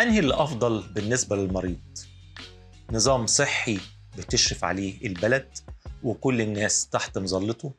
أنهي 0.00 0.18
اللي 0.18 0.34
أفضل 0.34 0.82
بالنسبة 0.92 1.36
للمريض؟ 1.36 1.80
نظام 2.92 3.26
صحي 3.26 3.80
بتشرف 4.18 4.64
عليه 4.64 5.06
البلد 5.06 5.58
وكل 6.02 6.40
الناس 6.40 6.88
تحت 6.88 7.18
مظلته 7.18 7.72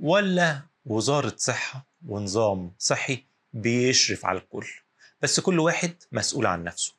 ولا 0.00 0.62
وزارة 0.86 1.34
صحة 1.36 1.86
ونظام 2.06 2.72
صحي 2.78 3.24
بيشرف 3.52 4.26
على 4.26 4.38
الكل؟ 4.38 4.66
بس 5.22 5.40
كل 5.40 5.60
واحد 5.60 5.92
مسؤول 6.12 6.46
عن 6.46 6.64
نفسه. 6.64 6.94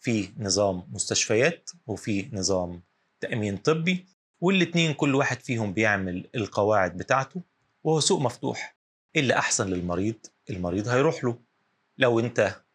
في 0.00 0.28
نظام 0.38 0.82
مستشفيات 0.92 1.70
وفي 1.86 2.28
نظام 2.32 2.82
تأمين 3.20 3.56
طبي 3.56 4.06
والاتنين 4.40 4.94
كل 4.94 5.14
واحد 5.14 5.40
فيهم 5.40 5.72
بيعمل 5.72 6.28
القواعد 6.34 6.96
بتاعته 6.96 7.40
وهو 7.84 8.00
سوق 8.00 8.20
مفتوح. 8.20 8.76
اللي 9.16 9.38
أحسن 9.38 9.66
للمريض 9.66 10.16
المريض 10.50 10.88
هيروح 10.88 11.24
له. 11.24 11.38
لو 11.98 12.20
أنت 12.20 12.65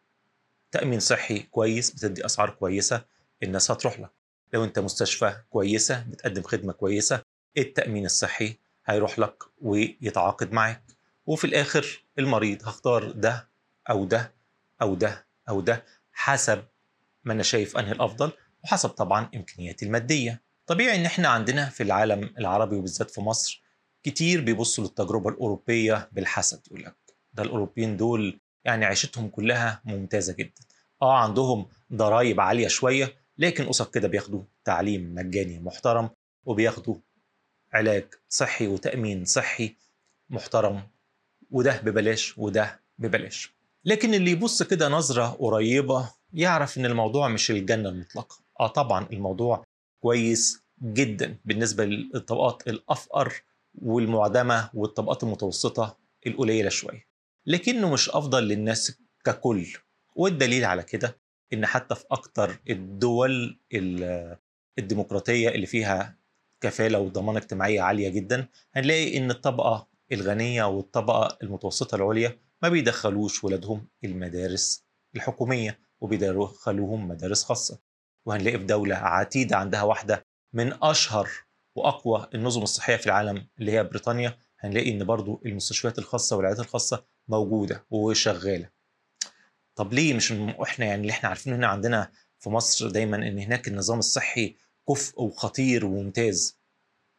تأمين 0.72 1.00
صحي 1.00 1.38
كويس 1.38 1.90
بتدي 1.90 2.26
أسعار 2.26 2.50
كويسة 2.50 3.04
الناس 3.42 3.70
هتروح 3.70 4.00
لك. 4.00 4.10
لو 4.52 4.64
أنت 4.64 4.78
مستشفى 4.78 5.36
كويسة 5.50 6.02
بتقدم 6.08 6.42
خدمة 6.42 6.72
كويسة 6.72 7.22
التأمين 7.58 8.04
الصحي 8.04 8.56
هيروح 8.86 9.18
لك 9.18 9.42
ويتعاقد 9.60 10.52
معاك. 10.52 10.82
وفي 11.26 11.44
الآخر 11.44 12.04
المريض 12.18 12.68
هختار 12.68 13.10
ده 13.10 13.48
أو 13.90 14.04
ده 14.04 14.34
أو 14.82 14.94
ده 14.94 15.26
أو 15.48 15.60
ده 15.60 15.84
حسب 16.12 16.64
ما 17.24 17.32
أنا 17.32 17.42
شايف 17.42 17.76
أنهي 17.76 17.92
الأفضل 17.92 18.32
وحسب 18.64 18.88
طبعا 18.88 19.30
إمكانياتي 19.34 19.84
المادية. 19.86 20.42
طبيعي 20.66 20.96
إن 20.96 21.04
إحنا 21.06 21.28
عندنا 21.28 21.68
في 21.68 21.82
العالم 21.82 22.34
العربي 22.38 22.76
وبالذات 22.76 23.10
في 23.10 23.20
مصر 23.20 23.62
كتير 24.02 24.40
بيبصوا 24.40 24.84
للتجربة 24.84 25.30
الأوروبية 25.30 26.08
بالحسد 26.12 26.60
يقول 26.66 26.82
لك 26.84 26.96
ده 27.34 27.42
الأوروبيين 27.42 27.96
دول 27.96 28.40
يعني 28.64 28.84
عيشتهم 28.84 29.28
كلها 29.28 29.80
ممتازة 29.84 30.32
جدا. 30.32 30.60
آه 31.02 31.16
عندهم 31.18 31.66
ضرائب 31.92 32.40
عالية 32.40 32.68
شوية 32.68 33.14
لكن 33.38 33.66
قصاد 33.66 33.90
كده 33.90 34.08
بياخدوا 34.08 34.42
تعليم 34.64 35.14
مجاني 35.14 35.58
محترم 35.58 36.10
وبياخدوا 36.44 36.96
علاج 37.72 38.04
صحي 38.28 38.66
وتأمين 38.66 39.24
صحي 39.24 39.76
محترم 40.30 40.82
وده 41.50 41.80
ببلاش 41.80 42.38
وده 42.38 42.80
ببلاش. 42.98 43.54
لكن 43.84 44.14
اللي 44.14 44.30
يبص 44.30 44.62
كده 44.62 44.88
نظرة 44.88 45.26
قريبة 45.26 46.10
يعرف 46.32 46.78
إن 46.78 46.86
الموضوع 46.86 47.28
مش 47.28 47.50
الجنة 47.50 47.88
المطلقة. 47.88 48.36
آه 48.60 48.66
طبعا 48.68 49.06
الموضوع 49.12 49.64
كويس 50.02 50.62
جدا 50.82 51.36
بالنسبة 51.44 51.84
للطبقات 51.84 52.68
الأفقر 52.68 53.32
والمعدمة 53.74 54.70
والطبقات 54.74 55.22
المتوسطة 55.22 55.98
القليلة 56.26 56.68
شوية. 56.68 57.11
لكنه 57.46 57.92
مش 57.92 58.10
أفضل 58.10 58.42
للناس 58.48 58.98
ككل. 59.24 59.66
والدليل 60.16 60.64
على 60.64 60.82
كده 60.82 61.18
إن 61.52 61.66
حتى 61.66 61.94
في 61.94 62.04
أكتر 62.10 62.60
الدول 62.70 63.60
الديمقراطية 64.78 65.48
اللي 65.48 65.66
فيها 65.66 66.18
كفالة 66.60 66.98
وضمانة 66.98 67.38
اجتماعية 67.38 67.80
عالية 67.80 68.08
جدا 68.08 68.48
هنلاقي 68.72 69.16
إن 69.18 69.30
الطبقة 69.30 69.88
الغنية 70.12 70.64
والطبقة 70.64 71.38
المتوسطة 71.42 71.94
العليا 71.94 72.38
ما 72.62 72.68
بيدخلوش 72.68 73.44
ولادهم 73.44 73.88
المدارس 74.04 74.84
الحكومية 75.16 75.80
وبيدخلوهم 76.00 77.08
مدارس 77.08 77.44
خاصة. 77.44 77.78
وهنلاقي 78.26 78.58
في 78.58 78.64
دولة 78.64 78.94
عتيدة 78.96 79.56
عندها 79.56 79.82
واحدة 79.82 80.26
من 80.52 80.72
أشهر 80.82 81.28
وأقوى 81.74 82.28
النظم 82.34 82.62
الصحية 82.62 82.96
في 82.96 83.06
العالم 83.06 83.48
اللي 83.60 83.72
هي 83.72 83.84
بريطانيا 83.84 84.38
هنلاقي 84.58 84.90
إن 84.90 85.04
برضو 85.04 85.42
المستشفيات 85.46 85.98
الخاصة 85.98 86.36
والعيادات 86.36 86.64
الخاصة 86.64 87.04
موجودة 87.28 87.86
وشغالة. 87.90 88.70
طب 89.74 89.92
ليه 89.92 90.14
مش 90.14 90.32
إحنا 90.32 90.86
يعني 90.86 91.00
اللي 91.00 91.12
إحنا 91.12 91.28
عارفين 91.28 91.52
هنا 91.52 91.66
عندنا 91.66 92.12
في 92.38 92.50
مصر 92.50 92.90
دايما 92.90 93.16
إن 93.16 93.38
هناك 93.38 93.68
النظام 93.68 93.98
الصحي 93.98 94.56
كفء 94.88 95.22
وخطير 95.22 95.86
وممتاز. 95.86 96.58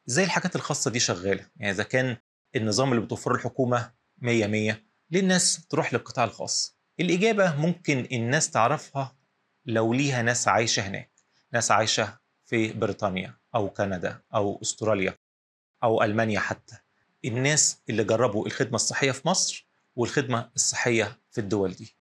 إزاي 0.10 0.26
الحاجات 0.26 0.56
الخاصة 0.56 0.92
دي 0.92 1.00
شغالة. 1.00 1.50
يعني 1.58 1.72
إذا 1.72 1.84
كان 1.84 2.18
النظام 2.56 2.92
اللي 2.94 3.06
بتوفره 3.06 3.36
الحكومة 3.36 3.94
100 4.18 4.48
100 4.48 4.84
ليه 5.12 5.20
الناس 5.20 5.68
تروح 5.68 5.94
للقطاع 5.94 6.24
الخاص. 6.24 6.78
الإجابة 7.00 7.56
ممكن 7.56 8.08
الناس 8.12 8.52
تعرفها 8.52 9.18
لو 9.66 9.94
ليها 9.94 10.22
ناس 10.22 10.48
عايشة 10.48 10.88
هناك. 10.88 11.12
ناس 11.54 11.72
عايشة 11.72 12.20
في 12.46 12.74
بريطانيا 12.74 13.38
أو 13.56 13.70
كندا 13.70 14.22
أو 14.34 14.60
أستراليا 14.62 15.16
أو 15.84 16.04
ألمانيا 16.04 16.40
حتى. 16.40 16.78
الناس 17.26 17.82
اللي 17.90 18.04
جربوا 18.04 18.46
الخدمة 18.46 18.76
الصحية 18.76 19.12
في 19.12 19.28
مصر 19.28 19.68
والخدمة 19.96 20.52
الصحية 20.56 21.20
في 21.32 21.42
الدول 21.42 21.72
دي. 21.72 21.96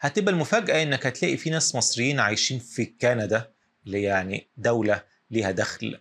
هتبقى 0.00 0.32
المفاجأة 0.32 0.82
إنك 0.82 1.06
هتلاقي 1.06 1.36
في 1.36 1.50
ناس 1.50 1.74
مصريين 1.74 2.20
عايشين 2.20 2.58
في 2.58 2.84
كندا 2.86 3.52
اللي 3.86 4.02
يعني 4.02 4.50
دولة 4.56 5.04
ليها 5.30 5.50
دخل 5.50 6.00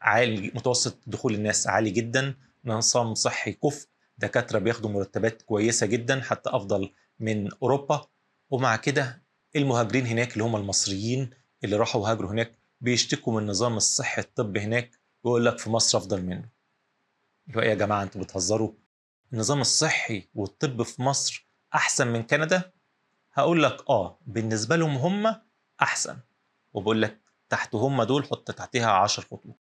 عالي 0.00 0.52
متوسط 0.54 0.98
دخول 1.06 1.34
الناس 1.34 1.66
عالي 1.66 1.90
جدا 1.90 2.34
نظام 2.64 3.14
صحي 3.14 3.52
كفء 3.52 3.88
دكاترة 4.18 4.58
بياخدوا 4.58 4.90
مرتبات 4.90 5.42
كويسة 5.42 5.86
جدا 5.86 6.20
حتى 6.20 6.50
أفضل 6.50 6.90
من 7.20 7.48
أوروبا. 7.62 8.06
ومع 8.50 8.76
كده 8.76 9.22
المهاجرين 9.56 10.06
هناك 10.06 10.32
اللي 10.32 10.44
هم 10.44 10.56
المصريين 10.56 11.30
اللي 11.64 11.76
راحوا 11.76 12.00
وهاجروا 12.02 12.30
هناك 12.30 12.52
بيشتكوا 12.80 13.32
من 13.32 13.38
النظام 13.38 13.76
الصحي 13.76 14.20
الطبي 14.22 14.60
هناك 14.60 14.90
ويقول 15.24 15.44
لك 15.46 15.58
في 15.58 15.70
مصر 15.70 15.98
أفضل 15.98 16.22
منه. 16.22 16.48
إيه 17.56 17.68
يا 17.70 17.74
جماعة 17.74 18.02
أنتوا 18.02 18.20
بتهزروا؟ 18.20 18.72
النظام 19.32 19.60
الصحي 19.60 20.28
والطب 20.34 20.82
في 20.82 21.02
مصر 21.02 21.48
أحسن 21.74 22.06
من 22.08 22.22
كندا؟ 22.22 22.72
هقول 23.32 23.62
لك 23.62 23.90
آه 23.90 24.18
بالنسبة 24.26 24.76
لهم 24.76 24.96
هم 24.96 25.34
أحسن. 25.82 26.18
وبقول 26.74 27.02
لك 27.02 27.20
تحت 27.48 27.74
هم 27.74 28.02
دول 28.02 28.24
حط 28.24 28.50
تحتها 28.50 28.86
عشر 28.86 29.22
خطوط. 29.22 29.56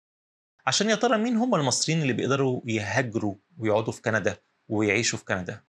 عشان 0.67 0.89
يا 0.89 0.95
ترى 0.95 1.17
مين 1.17 1.37
هم 1.37 1.55
المصريين 1.55 2.01
اللي 2.01 2.13
بيقدروا 2.13 2.61
يهاجروا 2.65 3.35
ويقعدوا 3.57 3.93
في 3.93 4.01
كندا 4.01 4.37
ويعيشوا 4.69 5.19
في 5.19 5.25
كندا؟ 5.25 5.63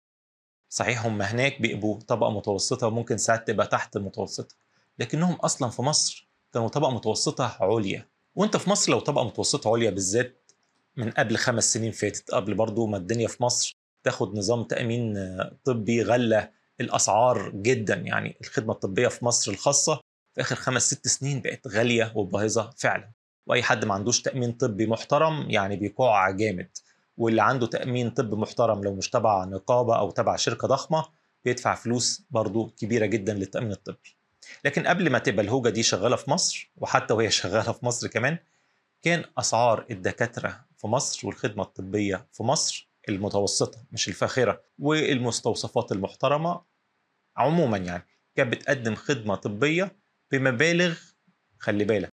صحيح 0.70 1.06
هم 1.06 1.22
هناك 1.22 1.62
بيبقوا 1.62 2.00
طبقة 2.00 2.32
متوسطة 2.32 2.88
وممكن 2.88 3.18
ساعات 3.18 3.48
تبقى 3.48 3.68
تحت 3.68 3.96
المتوسطة 3.96 4.56
لكنهم 5.00 5.34
أصلا 5.36 5.70
في 5.70 5.82
مصر 5.82 6.30
كانوا 6.54 6.68
طبقة 6.68 6.92
متوسطة 6.92 7.58
عليا. 7.60 8.08
وأنت 8.36 8.58
في 8.58 8.70
مصر 8.70 8.92
لو 8.92 9.00
طبقة 9.00 9.24
متوسطة 9.26 9.74
عليا 9.74 9.90
بالذات 9.90 10.52
من 10.96 11.12
قبل 11.12 11.38
خمس 11.38 11.74
سنين 11.74 11.92
فاتت 11.92 12.32
قبل 12.32 12.54
برضو 12.54 12.88
ما 12.88 12.98
الدنيا 12.98 13.28
في 13.28 13.44
مصر 13.44 13.79
تاخد 14.04 14.36
نظام 14.38 14.64
تأمين 14.64 15.18
طبي 15.66 16.04
غلى 16.04 16.52
الأسعار 16.82 17.52
جدا 17.56 17.96
يعني 17.96 18.38
الخدمة 18.42 18.74
الطبية 18.74 19.08
في 19.08 19.26
مصر 19.26 19.52
الخاصة 19.52 20.02
في 20.36 20.42
آخر 20.42 20.56
خمس 20.56 20.94
ست 20.94 21.08
سنين 21.08 21.42
بقت 21.42 21.68
غالية 21.68 22.12
وباهظة 22.16 22.70
فعلا. 22.78 23.12
وأي 23.48 23.64
حد 23.64 23.86
ما 23.86 23.94
عندوش 23.94 24.22
تأمين 24.22 24.52
طبي 24.52 24.88
محترم 24.88 25.50
يعني 25.50 25.76
بيقع 25.76 26.30
جامد. 26.30 26.70
واللي 27.18 27.42
عنده 27.42 27.68
تأمين 27.68 28.10
طبي 28.10 28.36
محترم 28.36 28.84
لو 28.84 28.96
مش 28.96 29.10
تبع 29.10 29.46
نقابة 29.46 30.00
أو 30.00 30.12
تبع 30.12 30.36
شركة 30.36 30.68
ضخمة 30.68 31.06
بيدفع 31.46 31.76
فلوس 31.76 32.22
برضو 32.32 32.70
كبيرة 32.70 33.06
جدا 33.06 33.34
للتأمين 33.34 33.72
الطبي. 33.72 34.18
لكن 34.66 34.88
قبل 34.88 35.10
ما 35.10 35.20
تبقى 35.20 35.46
الهوجة 35.46 35.70
دي 35.70 35.84
شغالة 35.84 36.16
في 36.16 36.32
مصر 36.32 36.72
وحتى 36.78 37.14
وهي 37.14 37.32
شغالة 37.42 37.72
في 37.72 37.86
مصر 37.86 38.08
كمان 38.08 38.38
كان 39.02 39.24
أسعار 39.38 39.86
الدكاترة 39.92 40.66
في 40.78 40.88
مصر 40.88 41.28
والخدمة 41.28 41.64
الطبية 41.64 42.28
في 42.34 42.44
مصر 42.44 42.89
المتوسطة 43.10 43.86
مش 43.92 44.08
الفاخرة 44.08 44.62
والمستوصفات 44.80 45.92
المحترمة 45.92 46.62
عموما 47.38 47.78
يعني. 47.78 48.04
كانت 48.36 48.52
بتقدم 48.54 48.96
خدمة 48.96 49.36
طبية 49.36 49.96
بمبالغ 50.32 51.00
خلي 51.60 51.84
بالك 51.86 52.10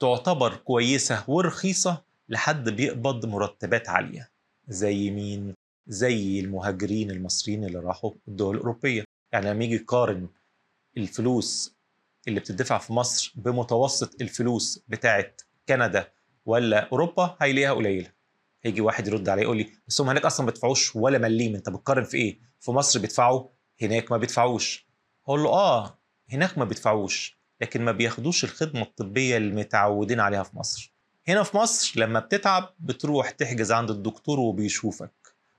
تعتبر 0.00 0.56
كويسة 0.56 1.24
ورخيصة 1.28 2.04
لحد 2.28 2.68
بيقبض 2.68 3.26
مرتبات 3.26 3.88
عالية. 3.88 4.30
زي 4.68 5.10
مين؟ 5.10 5.54
زي 5.86 6.40
المهاجرين 6.40 7.10
المصريين 7.10 7.64
اللي 7.64 7.78
راحوا 7.78 8.12
الدول 8.28 8.54
الأوروبية. 8.56 9.04
يعني 9.32 9.50
لما 9.50 9.64
يجي 9.64 9.74
يقارن 9.74 10.28
الفلوس 10.96 11.76
اللي 12.28 12.40
بتدفع 12.40 12.78
في 12.78 12.92
مصر 12.92 13.32
بمتوسط 13.36 14.20
الفلوس 14.22 14.84
بتاعت 14.88 15.42
كندا 15.68 16.12
ولا 16.46 16.88
أوروبا 16.92 17.36
هيلاقيها 17.40 17.72
قليلة. 17.72 18.12
هيجي 18.66 18.80
واحد 18.80 19.06
يرد 19.08 19.28
عليه 19.28 19.42
يقول 19.42 19.56
لي 19.56 19.68
بس 19.88 20.00
هم 20.00 20.08
هناك 20.08 20.24
أصلا 20.24 20.46
ما 20.46 20.52
بيدفعوش 20.52 20.96
ولا 20.96 21.18
مليم 21.18 21.54
أنت 21.54 21.68
بتقارن 21.68 22.04
في 22.04 22.16
إيه؟ 22.16 22.38
في 22.60 22.70
مصر 22.70 23.00
بيدفعوا 23.00 23.48
هناك 23.82 24.12
ما 24.12 24.18
بيدفعوش. 24.18 24.86
أقول 25.24 25.42
له 25.42 25.50
آه 25.50 25.98
هناك 26.32 26.58
ما 26.58 26.64
بيدفعوش 26.64 27.38
لكن 27.60 27.84
ما 27.84 27.92
بياخدوش 27.92 28.44
الخدمة 28.44 28.82
الطبية 28.82 29.36
اللي 29.36 29.54
متعودين 29.54 30.20
عليها 30.20 30.42
في 30.42 30.56
مصر. 30.56 30.92
هنا 31.28 31.42
في 31.42 31.56
مصر 31.56 32.00
لما 32.00 32.20
بتتعب 32.20 32.74
بتروح 32.80 33.30
تحجز 33.30 33.72
عند 33.72 33.90
الدكتور 33.90 34.40
وبيشوفك. 34.40 35.12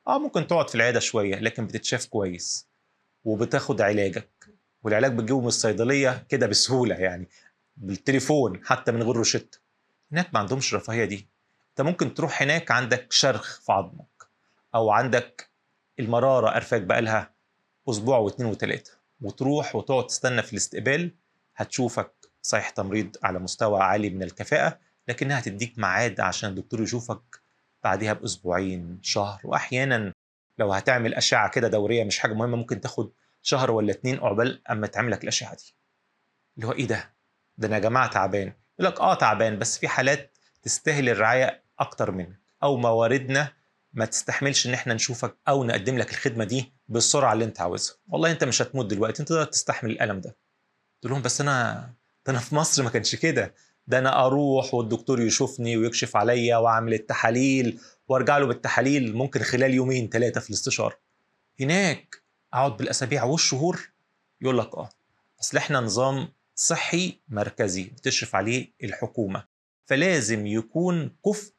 آه 0.07 0.19
ممكن 0.19 0.47
تقعد 0.47 0.69
في 0.69 0.75
العيادة 0.75 0.99
شوية 0.99 1.35
لكن 1.35 1.67
بتتشاف 1.67 2.05
كويس 2.05 2.67
وبتاخد 3.23 3.81
علاجك 3.81 4.29
والعلاج 4.83 5.13
بتجيبه 5.13 5.41
من 5.41 5.47
الصيدلية 5.47 6.25
كده 6.29 6.47
بسهولة 6.47 6.95
يعني 6.95 7.27
بالتليفون 7.77 8.65
حتى 8.65 8.91
من 8.91 9.03
غير 9.03 9.15
روشتة. 9.15 9.59
هناك 10.11 10.33
ما 10.33 10.39
عندهمش 10.39 10.73
الرفاهية 10.73 11.05
دي. 11.05 11.27
انت 11.77 11.87
ممكن 11.87 12.13
تروح 12.13 12.41
هناك 12.41 12.71
عندك 12.71 13.11
شرخ 13.11 13.61
في 13.61 13.71
عظمك 13.71 14.27
أو 14.75 14.91
عندك 14.91 15.49
المرارة 15.99 16.49
قرفاك 16.49 16.81
بقالها 16.81 17.33
أسبوع 17.89 18.17
واثنين 18.17 18.49
وثلاثة 18.49 18.91
وتروح 19.21 19.75
وتقعد 19.75 20.07
تستنى 20.07 20.41
في 20.43 20.53
الاستقبال 20.53 21.11
هتشوفك 21.55 22.11
صحيح 22.41 22.69
تمريض 22.69 23.17
على 23.23 23.39
مستوى 23.39 23.79
عالي 23.83 24.09
من 24.09 24.23
الكفاءة 24.23 24.79
لكنها 25.07 25.39
هتديك 25.39 25.79
ميعاد 25.79 26.19
عشان 26.19 26.49
الدكتور 26.49 26.81
يشوفك 26.81 27.41
بعديها 27.83 28.13
بأسبوعين 28.13 28.99
شهر 29.01 29.41
وأحيانا 29.43 30.13
لو 30.57 30.73
هتعمل 30.73 31.13
أشعة 31.13 31.49
كده 31.49 31.67
دورية 31.67 32.03
مش 32.03 32.19
حاجة 32.19 32.33
مهمة 32.33 32.57
ممكن 32.57 32.81
تاخد 32.81 33.11
شهر 33.41 33.71
ولا 33.71 33.91
اتنين 33.91 34.19
عقبال 34.19 34.61
أما 34.69 34.87
تعمل 34.87 35.11
لك 35.11 35.23
الأشعة 35.23 35.55
دي 35.55 35.75
اللي 36.57 36.67
هو 36.67 36.71
إيه 36.71 36.87
ده؟ 36.87 37.13
ده 37.57 37.67
أنا 37.67 37.75
يا 37.75 37.81
جماعة 37.81 38.07
تعبان 38.07 38.53
يقول 38.79 38.91
لك 38.93 38.99
آه 38.99 39.13
تعبان 39.13 39.59
بس 39.59 39.77
في 39.77 39.87
حالات 39.87 40.37
تستاهل 40.63 41.09
الرعاية 41.09 41.66
أكتر 41.79 42.11
منك 42.11 42.39
أو 42.63 42.77
مواردنا 42.77 43.53
ما 43.93 44.05
تستحملش 44.05 44.67
إن 44.67 44.73
إحنا 44.73 44.93
نشوفك 44.93 45.37
أو 45.47 45.63
نقدم 45.63 45.97
لك 45.97 46.11
الخدمة 46.11 46.43
دي 46.43 46.73
بالسرعة 46.87 47.33
اللي 47.33 47.45
أنت 47.45 47.61
عاوزها. 47.61 47.95
والله 48.07 48.31
أنت 48.31 48.43
مش 48.43 48.61
هتموت 48.61 48.85
دلوقتي 48.85 49.19
أنت 49.19 49.29
تقدر 49.29 49.43
تستحمل 49.45 49.91
الألم 49.91 50.19
ده. 50.21 50.37
قلت 51.03 51.11
لهم 51.11 51.21
بس 51.21 51.41
أنا 51.41 51.89
ده 52.25 52.31
أنا 52.31 52.39
في 52.39 52.55
مصر 52.55 52.83
ما 52.83 52.89
كانش 52.89 53.15
كده. 53.15 53.53
ده 53.87 53.99
أنا 53.99 54.25
أروح 54.25 54.73
والدكتور 54.73 55.21
يشوفني 55.21 55.77
ويكشف 55.77 56.15
عليا 56.15 56.57
وأعمل 56.57 56.93
التحاليل 56.93 57.79
وأرجع 58.07 58.37
له 58.37 58.45
بالتحاليل 58.45 59.15
ممكن 59.15 59.39
خلال 59.43 59.73
يومين 59.73 60.09
ثلاثة 60.09 60.39
في 60.41 60.49
الاستشاره 60.49 60.97
هناك 61.59 62.15
أقعد 62.53 62.77
بالأسابيع 62.77 63.23
والشهور. 63.23 63.89
يقول 64.41 64.57
لك 64.57 64.75
آه 64.75 64.89
أصل 65.41 65.57
إحنا 65.57 65.79
نظام 65.79 66.27
صحي 66.55 67.19
مركزي 67.29 67.83
بتشرف 67.83 68.35
عليه 68.35 68.73
الحكومة. 68.83 69.43
فلازم 69.85 70.47
يكون 70.47 71.15
كفء 71.25 71.51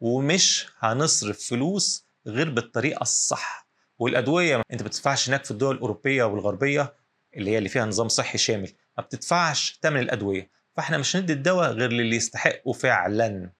ومش 0.00 0.66
هنصرف 0.78 1.48
فلوس 1.48 2.06
غير 2.26 2.50
بالطريقة 2.50 3.02
الصح. 3.02 3.68
والأدوية 3.98 4.62
أنت 4.72 4.82
ما 4.82 4.88
بتدفعش 4.88 5.28
هناك 5.28 5.44
في 5.44 5.50
الدول 5.50 5.74
الأوروبية 5.76 6.24
والغربية 6.24 6.94
اللي 7.36 7.50
هي 7.50 7.58
اللي 7.58 7.68
فيها 7.68 7.84
نظام 7.86 8.08
صحي 8.08 8.38
شامل 8.38 8.72
ما 8.98 9.02
بتدفعش 9.02 9.78
ثمن 9.82 10.00
الأدوية. 10.00 10.50
فإحنا 10.76 10.98
مش 10.98 11.16
هندي 11.16 11.32
الدواء 11.32 11.70
غير 11.72 11.92
للي 11.92 12.16
يستحقه 12.16 12.72
فعلا. 12.72 13.52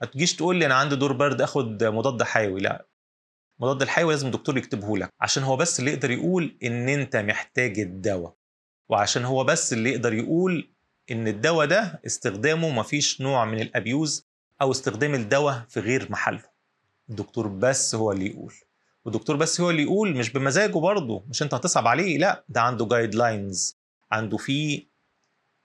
ما 0.00 0.06
تجيش 0.06 0.36
تقول 0.36 0.56
لي 0.56 0.66
أنا 0.66 0.74
عندي 0.74 0.96
دور 0.96 1.12
برد 1.12 1.40
آخد 1.42 1.84
مضاد 1.84 2.22
حيوي 2.22 2.60
لا. 2.60 2.86
مضاد 3.58 3.82
الحيوي 3.82 4.12
لازم 4.12 4.26
الدكتور 4.26 4.58
يكتبه 4.58 4.98
لك 4.98 5.10
عشان 5.20 5.42
هو 5.42 5.56
بس 5.56 5.80
اللي 5.80 5.90
يقدر 5.92 6.10
يقول 6.10 6.58
إن 6.62 6.88
أنت 6.88 7.16
محتاج 7.16 7.78
الدواء. 7.78 8.34
وعشان 8.88 9.24
هو 9.24 9.44
بس 9.44 9.72
اللي 9.72 9.90
يقدر 9.90 10.12
يقول 10.14 10.72
إن 11.10 11.28
الدواء 11.28 11.66
ده 11.66 12.00
استخدامه 12.06 12.70
مفيش 12.70 13.20
نوع 13.20 13.44
من 13.44 13.60
ال 13.60 13.71
abuse 13.71 14.29
أو 14.62 14.70
استخدام 14.70 15.14
الدواء 15.14 15.64
في 15.68 15.80
غير 15.80 16.06
محله. 16.12 16.42
الدكتور 17.10 17.48
بس 17.48 17.94
هو 17.94 18.12
اللي 18.12 18.26
يقول. 18.26 18.54
والدكتور 19.04 19.36
بس 19.36 19.60
هو 19.60 19.70
اللي 19.70 19.82
يقول 19.82 20.16
مش 20.16 20.30
بمزاجه 20.30 20.78
برضه 20.78 21.24
مش 21.28 21.42
أنت 21.42 21.54
هتصعب 21.54 21.86
عليه 21.86 22.18
لا 22.18 22.44
ده 22.48 22.60
عنده 22.60 22.86
guidelines 22.86 23.78
عنده 24.12 24.36
فيه 24.36 24.90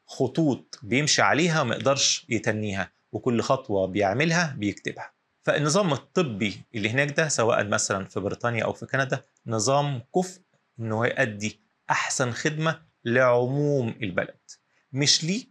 خطوط 0.06 0.80
بيمشي 0.84 1.22
عليها 1.22 1.64
ما 1.64 1.76
يقدرش 1.76 2.26
يتنيها 2.30 2.92
وكل 3.12 3.42
خطوة 3.42 3.88
بيعملها 3.88 4.56
بيكتبها. 4.58 5.14
فالنظام 5.44 5.94
الطبي 5.94 6.62
اللي 6.76 6.90
هناك 6.90 7.12
ده 7.18 7.28
سواء 7.28 7.68
مثلا 7.68 8.06
في 8.06 8.20
بريطانيا 8.20 8.64
أو 8.64 8.74
في 8.74 8.86
كندا 8.86 9.24
نظام 9.48 10.02
كفء 10.16 10.42
إنه 10.80 11.06
يؤدي 11.06 11.62
أحسن 11.90 12.32
خدمة 12.32 12.82
لعموم 13.06 13.96
البلد. 14.02 14.40
مش 14.94 15.24
ليك 15.24 15.50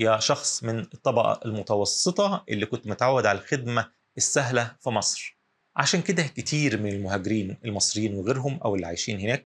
يا 0.00 0.18
شخص 0.18 0.64
من 0.64 0.78
الطبقة 0.78 1.40
المتوسطة 1.44 2.44
اللي 2.48 2.66
كنت 2.66 2.86
متعود 2.86 3.26
على 3.26 3.38
الخدمة 3.38 3.90
السهلة 4.16 4.76
في 4.80 4.90
مصر. 4.90 5.38
عشان 5.76 6.02
كده 6.02 6.22
كتير 6.22 6.80
من 6.80 6.92
المهاجرين 6.92 7.58
المصريين 7.64 8.14
وغيرهم 8.14 8.60
أو 8.64 8.74
اللي 8.74 8.86
عايشين 8.86 9.20
هناك 9.20 9.48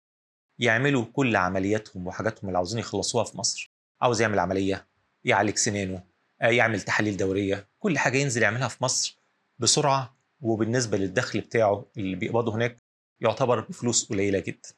يعملوا 0.60 1.06
كل 1.14 1.36
عملياتهم 1.36 2.08
وحاجاتهم 2.08 2.48
اللي 2.48 2.58
عاوزين 2.58 2.80
يخلصوها 2.80 3.24
في 3.24 3.38
مصر. 3.38 3.74
عاوز 4.02 4.22
يعمل 4.22 4.40
عملية 4.40 4.88
يعالج 5.24 5.58
سنانه 5.58 6.04
يعمل 6.42 6.82
تحاليل 6.82 7.18
دورية 7.18 7.70
كل 7.80 7.98
حاجة 7.98 8.18
ينزل 8.18 8.42
يعملها 8.44 8.68
في 8.68 8.84
مصر 8.84 9.20
بسرعة 9.60 10.18
وبالنسبة 10.42 10.98
للدخل 10.98 11.42
بتاعه 11.42 11.86
اللي 11.98 12.16
بيقبضه 12.16 12.56
هناك 12.56 12.78
يعتبر 13.20 13.60
بفلوس 13.60 14.10
قليلة 14.10 14.40
جدا. 14.40 14.70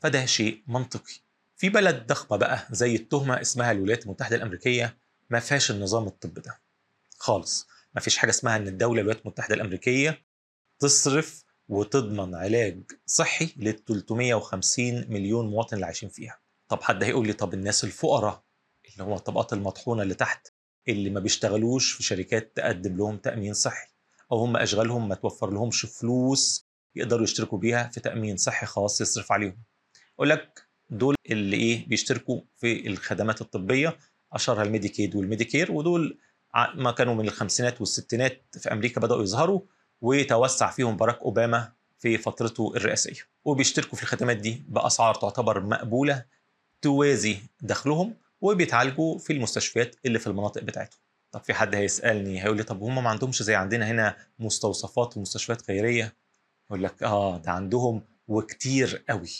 فده 0.00 0.26
شيء 0.26 0.62
منطقي. 0.66 1.27
في 1.58 1.68
بلد 1.68 2.06
ضخمة 2.06 2.36
بقى 2.36 2.66
زي 2.70 2.94
التهمة 2.96 3.40
اسمها 3.40 3.72
الولايات 3.72 4.02
المتحدة 4.04 4.36
الأمريكية 4.36 4.98
ما 5.30 5.40
فيهاش 5.40 5.70
النظام 5.70 6.06
الطبي 6.06 6.40
ده 6.40 6.60
خالص. 7.18 7.66
ما 7.94 8.00
فيش 8.00 8.16
حاجة 8.16 8.30
اسمها 8.30 8.56
إن 8.56 8.68
الدولة 8.68 9.00
الولايات 9.00 9.22
المتحدة 9.22 9.54
الأمريكية 9.54 10.22
تصرف 10.78 11.44
وتضمن 11.68 12.34
علاج 12.34 12.82
صحي 13.06 13.54
لل 13.56 13.84
350 13.84 14.94
مليون 15.10 15.50
مواطن 15.50 15.74
اللي 15.76 15.86
عايشين 15.86 16.08
فيها. 16.08 16.38
طب 16.68 16.82
حد 16.82 17.04
هيقول 17.04 17.26
لي 17.26 17.32
طب 17.32 17.54
الناس 17.54 17.84
الفقراء 17.84 18.42
اللي 18.92 19.04
هم 19.04 19.12
الطبقات 19.12 19.52
المطحونة 19.52 20.02
اللي 20.02 20.14
تحت 20.14 20.48
اللي 20.88 21.10
ما 21.10 21.20
بيشتغلوش 21.20 21.92
في 21.92 22.02
شركات 22.02 22.56
تقدم 22.56 22.96
لهم 22.96 23.16
تأمين 23.16 23.54
صحي 23.54 23.88
أو 24.32 24.38
هم 24.38 24.56
أشغالهم 24.56 25.08
ما 25.08 25.14
توفر 25.14 25.50
لهمش 25.50 25.86
فلوس 25.86 26.66
يقدروا 26.94 27.22
يشتركوا 27.22 27.58
بيها 27.58 27.88
في 27.88 28.00
تأمين 28.00 28.36
صحي 28.36 28.66
خاص 28.66 29.00
يصرف 29.00 29.32
عليهم. 29.32 29.62
أقول 30.16 30.30
لك 30.30 30.67
دول 30.90 31.14
اللي 31.30 31.56
إيه 31.56 31.88
بيشتركوا 31.88 32.40
في 32.56 32.86
الخدمات 32.86 33.40
الطبية 33.40 33.96
أشهرها 34.32 34.62
الميديكيد 34.62 35.16
والميديكير 35.16 35.72
ودول 35.72 36.18
ما 36.74 36.90
كانوا 36.92 37.14
من 37.14 37.24
الخمسينات 37.28 37.80
والستينات 37.80 38.42
في 38.58 38.72
أمريكا 38.72 39.00
بدأوا 39.00 39.22
يظهروا 39.22 39.60
وتوسع 40.00 40.70
فيهم 40.70 40.96
باراك 40.96 41.18
أوباما 41.22 41.72
في 41.98 42.18
فترته 42.18 42.72
الرئاسية. 42.76 43.20
وبيشتركوا 43.44 43.96
في 43.96 44.02
الخدمات 44.02 44.36
دي 44.36 44.62
بأسعار 44.68 45.14
تعتبر 45.14 45.60
مقبولة 45.62 46.24
توازي 46.82 47.36
دخلهم 47.62 48.14
وبيتعالجوا 48.40 49.18
في 49.18 49.32
المستشفيات 49.32 49.96
اللي 50.06 50.18
في 50.18 50.26
المناطق 50.26 50.62
بتاعتهم. 50.62 51.00
طب 51.32 51.40
في 51.40 51.54
حد 51.54 51.74
هيسألني 51.74 52.44
هيقول 52.44 52.56
لي 52.56 52.62
طب 52.62 52.82
هم 52.82 53.04
ما 53.04 53.10
عندهمش 53.10 53.42
زي 53.42 53.54
عندنا 53.54 53.90
هنا 53.90 54.16
مستوصفات 54.38 55.16
ومستشفيات 55.16 55.62
خيرية؟ 55.62 56.14
أقول 56.70 56.82
لك 56.84 57.02
آه 57.02 57.38
ده 57.38 57.50
عندهم 57.50 58.02
وكتير 58.28 59.04
قوي. 59.08 59.30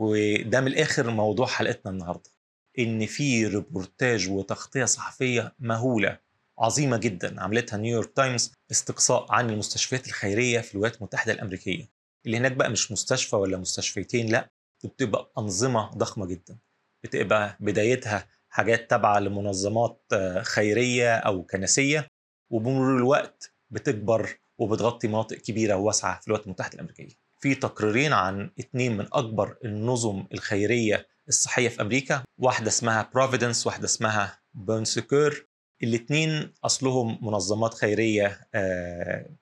وده 0.00 0.60
من 0.60 0.66
الآخر 0.66 1.10
موضوع 1.10 1.46
حلقتنا 1.46 1.92
النهارده 1.92 2.30
إن 2.78 3.06
في 3.06 3.46
ريبورتاج 3.46 4.28
وتغطية 4.30 4.84
صحفية 4.84 5.54
مهولة 5.58 6.18
عظيمة 6.58 6.96
جدا 6.96 7.40
عملتها 7.42 7.76
نيويورك 7.76 8.12
تايمز 8.16 8.52
استقصاء 8.70 9.32
عن 9.32 9.50
المستشفيات 9.50 10.06
الخيرية 10.06 10.60
في 10.60 10.74
الولايات 10.74 10.96
المتحدة 10.96 11.32
الأمريكية 11.32 11.88
اللي 12.26 12.36
هناك 12.36 12.52
بقى 12.52 12.70
مش 12.70 12.92
مستشفى 12.92 13.36
ولا 13.36 13.56
مستشفيتين 13.56 14.26
لأ 14.26 14.50
بتبقى 14.84 15.32
أنظمة 15.38 15.90
ضخمة 15.90 16.26
جدا 16.26 16.58
بتبقى 17.04 17.56
بدايتها 17.60 18.28
حاجات 18.48 18.90
تابعة 18.90 19.18
لمنظمات 19.18 20.02
خيرية 20.42 21.16
أو 21.16 21.42
كنسية 21.42 22.06
وبمرور 22.50 22.96
الوقت 22.96 23.52
بتكبر 23.70 24.38
وبتغطي 24.58 25.08
مناطق 25.08 25.36
كبيرة 25.36 25.74
وواسعة 25.74 26.20
في 26.20 26.26
الولايات 26.28 26.46
المتحدة 26.46 26.74
الأمريكية. 26.74 27.29
في 27.40 27.54
تقريرين 27.54 28.12
عن 28.12 28.50
اثنين 28.60 28.96
من 28.96 29.06
أكبر 29.12 29.56
النظم 29.64 30.24
الخيرية 30.34 31.06
الصحية 31.28 31.68
في 31.68 31.80
أمريكا، 31.82 32.22
واحدة 32.38 32.68
اسمها 32.68 33.10
بروفيدنس 33.14 33.66
واحدة 33.66 33.84
اسمها 33.84 34.38
بون 34.54 34.85
سيكور. 34.85 35.46
الاثنين 35.82 36.52
أصلهم 36.64 37.18
منظمات 37.22 37.74
خيرية 37.74 38.40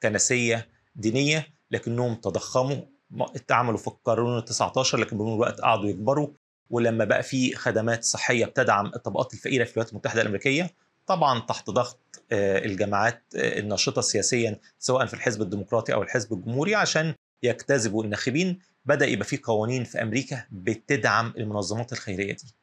كنسية 0.02 0.69
دينية 0.97 1.47
لكنهم 1.71 2.14
تضخموا 2.14 2.76
اتعملوا 3.21 3.78
في 3.78 3.88
القرن 3.88 4.38
ال 4.38 4.45
19 4.45 4.99
لكن 4.99 5.19
بمرور 5.19 5.35
الوقت 5.35 5.61
قعدوا 5.61 5.88
يكبروا 5.88 6.28
ولما 6.71 7.05
بقى 7.05 7.23
في 7.23 7.55
خدمات 7.55 8.05
صحية 8.05 8.45
بتدعم 8.45 8.87
الطبقات 8.87 9.35
الفقيرة 9.35 9.64
في 9.64 9.73
الولايات 9.73 9.93
المتحدة 9.93 10.23
الأمريكية 10.23 10.71
طبعا 11.07 11.40
تحت 11.40 11.71
ضغط 11.71 12.00
الجماعات 12.33 13.23
الناشطة 13.35 14.00
سياسيا 14.02 14.59
سواء 14.78 15.07
في 15.07 15.14
الحزب 15.14 15.43
الديمقراطي 15.43 15.95
أو 15.95 16.02
الحزب 16.02 16.33
الجمهوري 16.33 16.75
عشان 16.75 17.14
يجتذبوا 17.42 18.04
الناخبين 18.04 18.59
بدأ 18.85 19.07
يبقى 19.07 19.25
في 19.25 19.37
قوانين 19.37 19.85
في 19.85 20.02
أمريكا 20.02 20.45
بتدعم 20.50 21.33
المنظمات 21.38 21.92
الخيرية 21.92 22.33
دي 22.33 22.54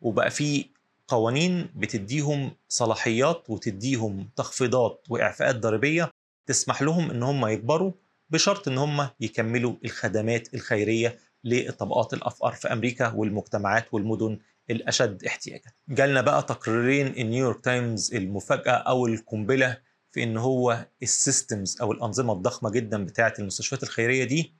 وبقى 0.00 0.30
في 0.30 0.66
قوانين 1.08 1.68
بتديهم 1.76 2.50
صلاحيات 2.68 3.50
وتديهم 3.50 4.28
تخفيضات 4.36 5.04
وإعفاءات 5.08 5.56
ضريبية 5.56 6.10
تسمح 6.46 6.82
لهم 6.82 7.10
إن 7.10 7.22
هم 7.22 7.46
يكبروا 7.46 7.92
بشرط 8.30 8.68
إن 8.68 8.78
هم 8.78 9.08
يكملوا 9.20 9.74
الخدمات 9.84 10.54
الخيرية 10.54 11.18
للطبقات 11.44 12.14
الافقر 12.14 12.52
في 12.52 12.72
أمريكا 12.72 13.12
والمجتمعات 13.12 13.86
والمدن 13.92 14.38
الأشد 14.70 15.24
احتياجا. 15.24 15.70
جالنا 15.88 16.20
بقى 16.20 16.42
تقريرين 16.42 17.06
النيويورك 17.06 17.64
تايمز 17.64 18.14
المفاجأة 18.14 18.70
أو 18.72 19.06
القنبلة 19.06 19.78
في 20.12 20.22
إن 20.22 20.36
هو 20.36 20.86
ال 21.02 21.12
systems 21.12 21.80
أو 21.80 21.92
الأنظمة 21.92 22.32
الضخمة 22.32 22.70
جدا 22.70 23.04
بتاعة 23.04 23.34
المستشفيات 23.38 23.82
الخيرية 23.82 24.24
دي 24.24 24.54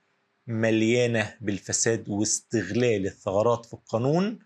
مليانة 0.46 1.36
بالفساد 1.40 2.08
واستغلال 2.08 3.06
الثغرات 3.06 3.66
في 3.66 3.74
القانون 3.74 4.38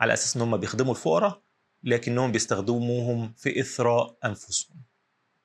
على 0.00 0.12
أساس 0.12 0.36
إن 0.36 0.42
هم 0.42 0.56
بيخدموا 0.56 0.92
الفقراء 0.92 1.42
لكنهم 1.82 2.32
بيستخدموهم 2.32 3.32
في 3.36 3.60
إثراء 3.60 4.18
أنفسهم. 4.24 4.82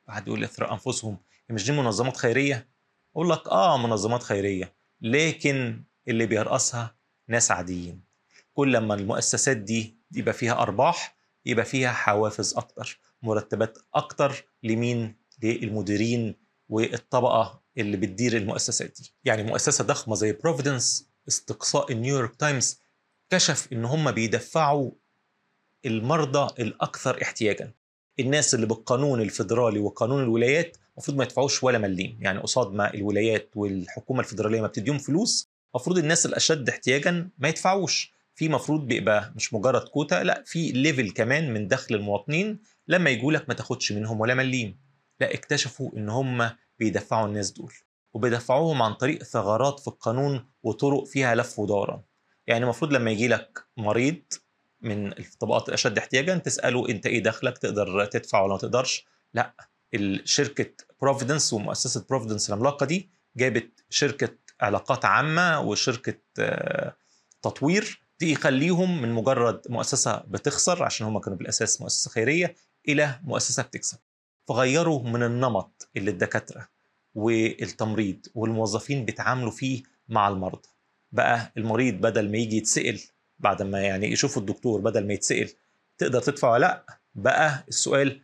واحد 0.08 0.28
يقول 0.28 0.44
إثراء 0.44 0.74
أنفسهم 0.74 1.18
مش 1.50 1.66
دي 1.66 1.72
منظمات 1.72 2.18
خيرية؟ 2.18 2.70
أقول 3.16 3.30
لك 3.30 3.48
آه 3.48 3.78
منظمات 3.78 4.24
خيرية 4.24 4.76
لكن 5.02 5.84
اللي 6.08 6.26
بيرأسها 6.26 6.96
ناس 7.28 7.52
عاديين 7.52 8.04
كل 8.54 8.74
لما 8.74 8.94
المؤسسات 8.94 9.58
دي 9.58 10.00
يبقى 10.12 10.34
فيها 10.34 10.54
أرباح 10.62 11.18
يبقى 11.46 11.66
فيها 11.66 11.92
حوافز 11.92 12.58
أكتر 12.58 13.00
مرتبات 13.26 13.78
أكتر 13.94 14.46
لمين؟ 14.64 15.16
للمديرين 15.44 16.36
والطبقة 16.70 17.64
اللي 17.78 17.98
بتدير 17.98 18.38
المؤسسات 18.38 18.94
دي. 19.02 19.14
يعني 19.24 19.44
مؤسسة 19.44 19.84
ضخمة 19.84 20.16
زي 20.16 20.32
بروفيدنس 20.34 21.10
استقصاء 21.28 21.92
النيويورك 21.92 22.36
تايمز 22.36 22.80
كشف 23.30 23.68
إن 23.74 23.86
هم 23.86 24.12
بيدفعوا 24.12 24.92
المرضى 25.86 26.62
الأكثر 26.64 27.22
احتياجا. 27.22 27.72
الناس 28.20 28.56
اللي 28.56 28.66
بالقانون 28.66 29.22
الفيدرالي 29.22 29.80
وقانون 29.80 30.24
الولايات 30.24 30.78
المفروض 30.94 31.18
ما 31.18 31.24
يدفعوش 31.24 31.64
ولا 31.64 31.78
مليم. 31.78 32.18
يعني 32.22 32.40
قصاد 32.40 32.74
ما 32.74 32.94
الولايات 32.94 33.50
والحكومة 33.56 34.20
الفيدرالية 34.20 34.62
ما 34.62 34.68
بتديهم 34.68 34.98
فلوس 34.98 35.50
المفروض 35.76 35.98
الناس 35.98 36.26
الأشد 36.26 36.70
احتياجا 36.70 37.30
ما 37.38 37.48
يدفعوش. 37.50 38.16
في 38.36 38.50
مفروض 38.50 38.88
بيبقى 38.88 39.34
مش 39.36 39.54
مجرد 39.54 39.82
كوتا 39.82 40.24
لا 40.24 40.44
في 40.46 40.72
level 40.72 41.12
كمان 41.12 41.54
من 41.54 41.68
دخل 41.68 41.96
المواطنين 41.96 42.60
لما 42.88 43.10
يجوا 43.10 43.32
لك 43.32 43.50
ما 43.50 43.54
تاخدش 43.54 43.92
منهم 43.92 44.20
ولا 44.22 44.34
مليم. 44.34 44.80
لا 45.20 45.34
اكتشفوا 45.34 45.92
إن 45.98 46.10
هم 46.10 46.50
بيدفعوا 46.80 47.28
الناس 47.28 47.52
دول 47.52 47.74
وبيدفعوهم 48.14 48.82
عن 48.82 48.94
طريق 48.94 49.24
ثغرات 49.24 49.80
في 49.80 49.88
القانون 49.88 50.46
وطرق 50.64 51.04
فيها 51.04 51.36
لف 51.36 51.60
ودوران 51.60 52.02
يعني 52.48 52.64
المفروض 52.64 52.94
لما 52.94 53.12
يجي 53.12 53.28
لك 53.28 53.60
مريض 53.78 54.22
من 54.82 55.20
الطبقات 55.20 55.70
الاشد 55.70 55.98
احتياجا 55.98 56.38
تسأله 56.38 56.90
أنت 56.90 57.06
إيه 57.06 57.24
دخلك 57.24 57.58
تقدر 57.58 58.06
تدفع 58.06 58.42
ولا 58.42 58.54
ما 58.54 58.60
تقدرش؟ 58.60 59.06
لا 59.34 59.54
شركة 60.24 60.72
بروفيدنس 61.02 61.54
ومؤسسة 61.54 62.06
بروفيدنس 62.10 62.50
العملاقة 62.50 62.86
دي 62.86 63.10
جابت 63.38 63.84
شركة 63.90 64.30
علاقات 64.62 65.06
عامة 65.06 65.60
وشركة 65.62 66.18
تطوير 67.42 68.02
دي 68.20 68.32
يخليهم 68.32 69.02
من 69.02 69.12
مجرد 69.14 69.62
مؤسسة 69.70 70.24
بتخسر 70.28 70.84
عشان 70.84 71.08
هم 71.08 71.20
كانوا 71.20 71.38
بالأساس 71.38 71.82
مؤسسة 71.82 72.12
خيرية 72.12 72.56
إلى 72.88 73.20
مؤسسة 73.24 73.64
بتكسب. 73.64 73.98
فغيروا 74.48 75.04
من 75.04 75.24
النمط 75.24 75.90
اللي 75.98 76.12
الدكاترة 76.12 76.68
والتمريض 77.16 78.26
والموظفين 78.36 79.06
بيتعاملوا 79.06 79.52
فيه 79.52 79.84
مع 80.10 80.28
المرضى. 80.28 80.70
بقى 81.12 81.52
المريض 81.58 81.94
بدل 81.94 82.32
ما 82.32 82.38
يجي 82.38 82.58
يتسأل 82.58 83.02
بعد 83.40 83.62
ما 83.62 83.82
يعني 83.82 84.12
يشوف 84.12 84.38
الدكتور 84.38 84.82
بدل 84.82 85.08
ما 85.08 85.14
يتسأل 85.14 85.50
تقدر 85.98 86.22
تدفع 86.22 86.52
ولا 86.52 86.60
لأ؟ 86.62 87.00
بقى 87.16 87.64
السؤال 87.68 88.22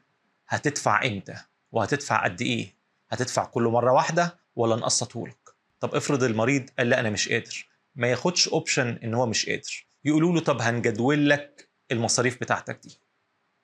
هتدفع 0.47 1.05
إمتى؟ 1.05 1.35
وهتدفع 1.71 2.23
قد 2.23 2.41
إيه؟ 2.41 2.73
هتدفع 3.09 3.45
كل 3.45 3.63
مرة 3.63 3.91
واحدة 3.91 4.39
ولا 4.55 4.75
نقسطه 4.75 5.27
لك 5.27 5.37
طب 5.79 5.95
افرض 5.95 6.23
المريض 6.23 6.69
قال 6.79 6.89
لأ 6.89 6.99
أنا 6.99 7.09
مش 7.09 7.29
قادر. 7.29 7.67
ما 7.95 8.07
ياخدش 8.07 8.47
اوبشن 8.49 8.87
إن 9.03 9.13
هو 9.13 9.25
مش 9.25 9.49
قادر. 9.49 9.85
يقولوا 10.05 10.33
له 10.33 10.39
طب 10.39 10.61
هنجدول 10.61 11.29
لك 11.29 11.69
المصاريف 11.91 12.41
بتاعتك 12.41 12.79
دي. 12.83 12.97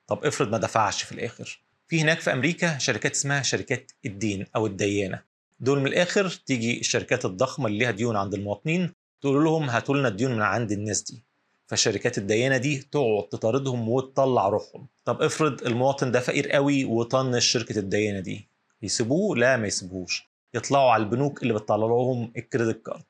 طب 0.08 0.26
افرض 0.26 0.50
ما 0.52 0.58
دفعش 0.58 1.04
في 1.04 1.12
الآخر. 1.12 1.62
في 1.88 2.02
هناك 2.02 2.20
في 2.20 2.34
أمريكا 2.34 2.78
شركات 2.78 3.12
اسمها 3.12 3.42
شركات 3.42 3.92
الدين 4.06 4.46
أو 4.56 4.68
الديانة. 4.68 5.22
دول 5.60 5.80
من 5.80 5.88
الآخر 5.88 6.30
تيجي 6.30 6.80
الشركات 6.80 7.26
الضخمة 7.26 7.68
اللي 7.68 7.78
ليها 7.80 7.92
ديون 7.92 8.16
عند 8.16 8.34
المواطنين 8.34 8.94
تقول 9.22 9.44
لهم 9.44 9.70
هاتوا 9.70 9.96
لنا 9.98 10.08
الديون 10.08 10.36
من 10.36 10.42
عند 10.42 10.72
الناس 10.72 11.02
دي. 11.02 11.24
فشركات 11.68 12.18
الديانة 12.18 12.58
دي 12.58 12.78
تقعد 12.78 13.30
تطاردهم 13.32 13.90
وتطلع 13.90 14.48
روحهم. 14.48 14.88
طب 15.06 15.22
افرض 15.22 15.64
المواطن 15.64 16.12
ده 16.12 16.20
فقير 16.20 16.50
قوي 16.52 16.86
وطنش 16.86 17.46
شركة 17.46 17.80
الديانة 17.80 18.20
دي. 18.20 18.48
يسيبوه؟ 18.82 19.38
لا 19.38 19.58
ما 19.58 19.68
يسيبوهوش. 19.68 20.28
يطلعوا 20.54 20.92
على 20.92 21.04
البنوك 21.04 21.44
اللي 21.44 21.54
بتطلع 21.54 21.86
لهم 21.86 22.32
ال 22.38 22.45
credit 22.45 22.86
card. 22.86 23.04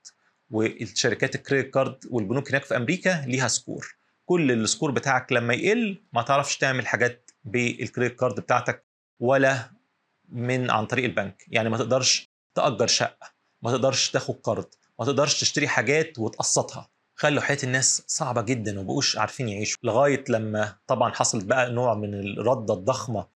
والشركات 0.52 1.36
ال 1.36 1.41
credit 1.41 1.74
card 1.74 1.98
والبنوك 2.10 2.50
هناك 2.50 2.64
في 2.64 2.76
أمريكا 2.76 3.26
ليها 3.28 3.48
score. 3.48 3.97
كل 4.28 4.52
ال 4.52 4.59
score 4.59 4.92
بتاعك 4.92 5.32
لما 5.32 5.54
يقل 5.54 6.02
ما 6.14 6.22
تعرفش 6.22 6.58
تعمل 6.58 6.88
حاجات 6.88 7.32
بال 7.46 7.64
credit 7.64 8.20
card 8.20 8.40
بتاعتك 8.40 8.86
ولا 9.20 9.72
من 10.30 10.72
عن 10.72 10.86
طريق 10.86 11.06
البنك. 11.06 11.44
يعني 11.48 11.70
ما 11.70 11.78
تقدرش 11.78 12.30
تأجر 12.56 12.88
شقة 12.88 13.32
ما 13.62 13.72
تقدرش 13.72 14.12
تاخد 14.12 14.36
قرض 14.44 14.66
ما 15.00 15.06
تقدرش 15.06 15.40
تشتري 15.42 15.68
حاجات 15.68 16.20
وتقسطها. 16.20 16.90
خلوا 17.16 17.42
حياة 17.42 17.58
الناس 17.64 18.04
صعبة 18.08 18.42
جدا 18.42 18.80
ومبقوش 18.80 19.18
عارفين 19.18 19.50
يعيشوا. 19.50 19.80
لغاية 19.84 20.24
لما 20.30 20.76
طبعا 20.88 21.12
حصلت 21.14 21.46
بقى 21.46 21.72
نوع 21.72 21.94
من 21.94 22.14
الردة 22.14 22.74
الضخمة 22.74 23.28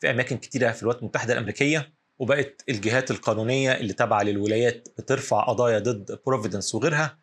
في 0.00 0.10
أماكن 0.10 0.36
كتيرة 0.38 0.72
في 0.72 0.82
الولايات 0.82 1.02
المتحدة 1.02 1.32
الأمريكية 1.32 1.92
وبقت 2.18 2.64
الجهات 2.68 3.10
القانونية 3.10 3.72
اللي 3.72 3.92
تابعة 3.92 4.22
للولايات 4.22 4.88
بترفع 4.98 5.44
قضايا 5.44 5.78
ضد 5.78 6.18
بروفيدنس 6.26 6.74
وغيرها 6.74 7.18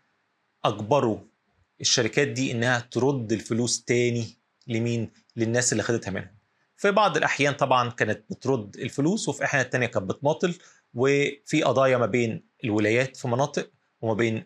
أجبروا 0.66 1.18
الشركات 1.82 2.28
دي 2.28 2.52
إنها 2.52 2.80
ترد 2.80 3.32
الفلوس 3.32 3.84
تاني 3.84 4.26
لمين؟ 4.68 5.12
للناس 5.36 5.72
اللي 5.72 5.84
خدتها 5.84 6.12
منهم. 6.12 6.36
في 6.78 6.92
بعض 6.92 7.18
الأحيان 7.18 7.54
طبعا 7.54 7.90
كانت 7.90 8.24
بترد 8.30 8.76
الفلوس 8.78 9.30
وفي 9.30 9.44
أحيان 9.44 9.70
تانية 9.70 9.88
كانت 9.88 10.06
بتماطل 10.10 10.56
وفي 10.94 11.64
قضايا 11.64 11.98
ما 11.98 12.06
بين 12.06 12.44
الولايات 12.64 13.18
في 13.18 13.28
مناطق 13.28 13.72
وما 14.02 14.14
بين 14.14 14.44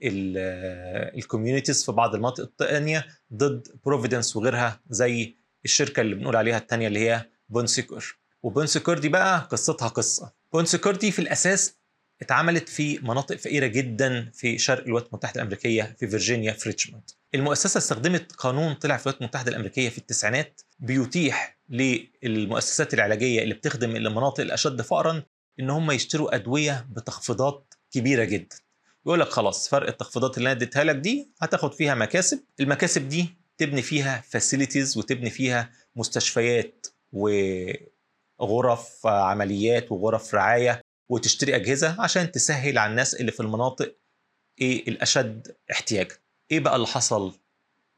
ال 1.17 1.23
communities 1.23 1.85
في 1.85 1.91
بعض 1.91 2.13
المناطق 2.15 2.43
الثانية 2.43 3.05
ضد 3.33 3.67
بروفيدنس 3.85 4.35
وغيرها 4.35 4.81
زي 4.89 5.35
الشركة 5.65 6.01
اللي 6.01 6.15
بنقول 6.15 6.35
عليها 6.35 6.57
الثانية 6.57 6.87
اللي 6.87 6.99
هي 6.99 7.25
بون 7.49 7.75
سيكور 7.75 8.17
وبون 8.43 8.67
سيكور 8.67 8.97
دي 8.97 9.09
بقى 9.09 9.39
قصتها 9.51 9.87
قصة 9.87 10.33
بون 10.53 10.69
سيكور 10.69 10.95
دي 10.95 11.11
في 11.11 11.19
الأساس 11.19 11.75
اتعملت 12.21 12.69
في 12.69 12.99
مناطق 12.99 13.35
فقيرة 13.35 13.67
جدا 13.67 14.31
في 14.33 14.57
شرق 14.57 14.83
الولايات 14.83 15.07
المتحدة 15.09 15.35
الأمريكية 15.41 15.95
في 15.99 16.07
فيرجينيا 16.07 16.51
في 16.53 16.69
ريتشموند 16.69 17.09
المؤسسة 17.35 17.77
استخدمت 17.77 18.31
قانون 18.31 18.73
طلع 18.73 18.97
في 18.97 19.03
الولايات 19.05 19.21
المتحدة 19.21 19.49
الأمريكية 19.51 19.89
في 19.89 19.97
التسعينات 19.97 20.61
بيتيح 20.79 21.57
للمؤسسات 22.23 22.93
العلاجية 22.93 23.43
اللي 23.43 23.53
بتخدم 23.53 23.95
المناطق 23.95 24.41
الأشد 24.41 24.81
فقرا 24.81 25.23
إن 25.59 25.69
هم 25.69 25.91
يشتروا 25.91 26.35
أدوية 26.35 26.87
بتخفيضات 26.91 27.73
كبيرة 27.91 28.23
جدا. 28.23 28.55
يقول 29.05 29.19
لك 29.19 29.29
خلاص 29.29 29.69
فرق 29.69 29.87
التخفيضات 29.87 30.37
اللي 30.37 30.51
أنا 30.51 30.57
اديتها 30.57 30.83
لك 30.83 30.95
دي 30.95 31.31
هتاخد 31.41 31.73
فيها 31.73 31.95
مكاسب. 31.95 32.39
المكاسب 32.59 33.09
دي 33.09 33.29
تبني 33.57 33.81
فيها 33.81 34.21
فاسيلتيز 34.29 34.97
وتبني 34.97 35.29
فيها 35.29 35.71
مستشفيات 35.95 36.87
وغرف 38.39 39.07
عمليات 39.07 39.91
وغرف 39.91 40.35
رعاية 40.35 40.81
وتشتري 41.09 41.55
أجهزة 41.55 42.01
عشان 42.01 42.31
تسهل 42.31 42.77
على 42.77 42.91
الناس 42.91 43.15
اللي 43.15 43.31
في 43.31 43.39
المناطق 43.39 43.95
إيه 44.61 44.87
الأشد 44.87 45.55
احتياجا. 45.71 46.15
إيه 46.51 46.59
بقى 46.59 46.75
اللي 46.75 46.87
حصل؟ 46.87 47.33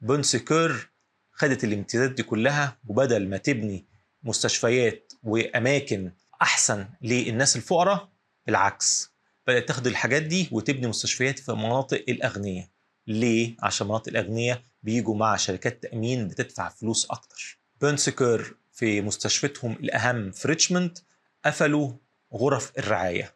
بون 0.01 0.34
سيكور 0.34 0.89
خدت 1.31 1.63
الامتيازات 1.63 2.11
دي 2.11 2.23
كلها 2.23 2.77
وبدل 2.87 3.29
ما 3.29 3.37
تبني 3.37 3.85
مستشفيات 4.23 5.13
وأماكن 5.23 6.11
أحسن 6.41 6.87
للناس 7.01 7.55
الفقراء 7.55 8.09
بالعكس 8.47 9.11
بدأت 9.47 9.67
تاخد 9.67 9.87
الحاجات 9.87 10.23
دي 10.23 10.49
وتبني 10.51 10.87
مستشفيات 10.87 11.39
في 11.39 11.51
مناطق 11.51 12.03
الأغنياء. 12.09 12.67
ليه؟ 13.07 13.55
عشان 13.59 13.87
مناطق 13.87 14.09
الأغنياء 14.09 14.61
بيجوا 14.83 15.15
مع 15.15 15.35
شركات 15.35 15.83
تأمين 15.83 16.27
بتدفع 16.27 16.69
فلوس 16.69 17.05
أكتر. 17.11 17.59
بنسكر 17.81 18.55
في 18.73 19.01
مستشفيتهم 19.01 19.71
الأهم 19.71 20.31
في 20.31 20.47
ريتشموند 20.47 20.99
قفلوا 21.45 21.91
غرف 22.33 22.71
الرعاية. 22.77 23.33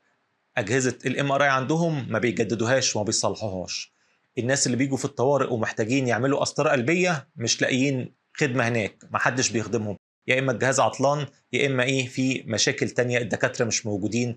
أجهزة 0.58 0.98
ال 1.06 1.32
MRI 1.32 1.48
عندهم 1.50 2.12
ما 2.12 2.20
بيجددوهاش 2.20 2.96
وما 2.96 3.06
بيصلحوهاش. 3.06 3.95
الناس 4.38 4.66
اللي 4.66 4.78
بيجوا 4.78 4.98
في 4.98 5.06
الطوارئ 5.06 5.54
ومحتاجين 5.54 6.08
يعملوا 6.08 6.40
قسطره 6.40 6.70
قلبية 6.70 7.30
مش 7.36 7.62
لاقيين 7.62 8.16
خدمة 8.38 8.68
هناك 8.68 9.04
ما 9.12 9.20
حدش 9.20 9.50
بيخدمهم. 9.50 9.98
يا 10.28 10.40
إما 10.40 10.52
الجهاز 10.52 10.80
عطلان 10.80 11.28
يا 11.54 11.68
إما 11.68 11.84
إيه 11.84 12.08
في 12.08 12.44
مشاكل 12.48 12.90
تانية 12.90 13.18
الدكاترة 13.18 13.66
مش 13.66 13.86
موجودين 13.86 14.36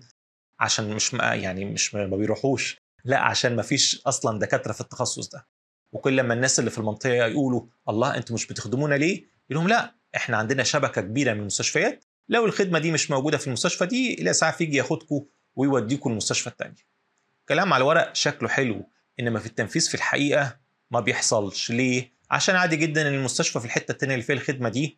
عشان 0.59 0.89
مش 0.95 1.13
يعني 1.13 1.65
مش 1.65 1.95
ما 1.95 2.17
بيروحوش. 2.17 2.77
لا 3.05 3.19
عشان 3.19 3.55
ما 3.55 3.61
فيش 3.61 4.01
أصلا 4.05 4.39
دكاترة 4.39 4.71
في 4.71 4.81
التخصص 4.81 5.29
ده. 5.29 5.47
وكل 5.91 6.17
لما 6.17 6.33
الناس 6.33 6.59
اللي 6.59 6.71
في 6.71 6.77
المنطقة 6.77 7.13
يقولوا 7.13 7.65
الله 7.89 8.17
أنتوا 8.17 8.35
مش 8.35 8.47
بتخدمونا 8.47 8.95
ليه؟ 8.95 9.15
يقول 9.49 9.63
لهم 9.63 9.67
لا 9.67 9.95
إحنا 10.15 10.37
عندنا 10.37 10.63
شبكة 10.63 11.01
كبيرة 11.01 11.33
من 11.33 11.39
المستشفيات. 11.39 12.05
لو 12.29 12.45
الخدمة 12.45 12.79
دي 12.79 12.91
مش 12.91 13.11
موجودة 13.11 13.37
في 13.37 13.47
المستشفى 13.47 13.85
دي 13.85 14.21
الاسعاف 14.21 14.61
يجي 14.61 14.77
ياخدكم 14.77 15.25
ويوديكم 15.55 16.11
المستشفى 16.11 16.47
الثانية 16.47 16.89
كلام 17.49 17.73
على 17.73 17.81
الورق 17.81 18.15
شكله 18.15 18.49
حلو 18.49 18.89
إنما 19.19 19.39
في 19.39 19.45
التنفيذ 19.45 19.89
في 19.89 19.95
الحقيقة 19.95 20.57
ما 20.91 20.99
بيحصلش. 20.99 21.71
ليه؟ 21.71 22.11
عشان 22.31 22.55
عادي 22.55 22.75
جدا 22.75 23.01
إن 23.07 23.13
المستشفى 23.13 23.59
في 23.59 23.65
الحتة 23.65 23.91
الثانية 23.91 24.13
اللي 24.13 24.25
فيها 24.25 24.35
الخدمة 24.35 24.69
دي 24.69 24.97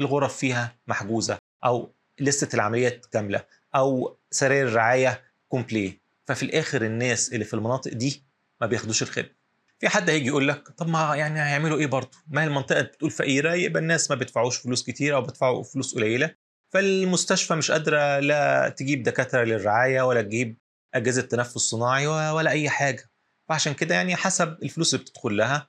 الغرف 0.00 0.36
فيها 0.36 0.76
محجوزة 0.86 1.38
أو 1.64 1.92
لستة 2.20 2.56
العمليات 2.56 3.06
كاملة 3.06 3.44
أو 3.74 4.16
سراير 4.30 4.68
الرعايه 4.68 5.22
كومبلي. 5.48 6.00
ففي 6.26 6.42
الآخر 6.42 6.82
الناس 6.84 7.32
اللي 7.32 7.44
في 7.44 7.54
المناطق 7.54 7.92
دي 7.92 8.24
ما 8.60 8.66
بياخدوش 8.66 9.02
الخدمة. 9.02 9.40
في 9.80 9.88
حد 9.88 10.10
هيجي 10.10 10.26
يقول 10.26 10.48
لك 10.48 10.68
طب 10.68 10.88
ما 10.88 11.16
يعني 11.16 11.40
هيعملوا 11.40 11.78
إيه 11.78 11.86
برضه؟ 11.86 12.18
ما 12.28 12.42
هي 12.42 12.46
المنطقة 12.46 12.82
بتقول 12.82 13.10
فقيره 13.10 13.54
يبقى 13.54 13.82
الناس 13.82 14.10
ما 14.10 14.16
بيدفعوش 14.16 14.56
فلوس 14.56 14.82
كتير 14.82 15.14
أو 15.16 15.20
بيدفعوا 15.22 15.62
فلوس 15.62 15.94
قليلة. 15.94 16.34
فالمستشفى 16.70 17.54
مش 17.54 17.70
قادرة 17.70 18.18
لا 18.18 18.68
تجيب 18.68 19.02
دكاترة 19.02 19.44
للرعاية 19.44 20.02
ولا 20.02 20.22
تجيب 20.22 20.56
أجهزة 20.94 21.22
تنفس 21.22 21.58
صناعي 21.58 22.06
ولا 22.06 22.50
أي 22.50 22.68
حاجة. 22.68 23.09
فعشان 23.50 23.74
كده 23.74 23.94
يعني 23.94 24.16
حسب 24.16 24.56
الفلوس 24.62 24.94
اللي 24.94 25.04
بتدخل 25.04 25.36
لها 25.36 25.68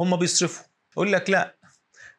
هم 0.00 0.16
بيصرفوا. 0.16 0.66
يقول 0.92 1.12
لك 1.12 1.30
لا 1.30 1.56